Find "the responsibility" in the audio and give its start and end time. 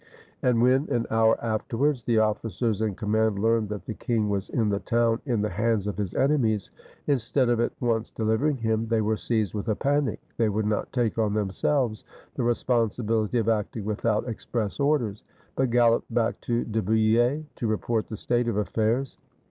12.33-13.37